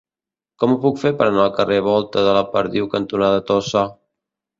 Com 0.61 0.71
ho 0.75 0.77
puc 0.85 0.95
fer 1.01 1.09
per 1.19 1.25
anar 1.27 1.43
al 1.43 1.53
carrer 1.57 1.77
Volta 1.87 2.23
de 2.29 2.33
la 2.37 2.41
Perdiu 2.55 2.87
cantonada 2.95 3.45
Tossa? 3.51 3.85